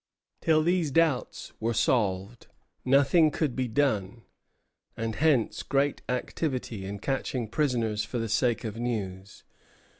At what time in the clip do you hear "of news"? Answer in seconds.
8.63-9.43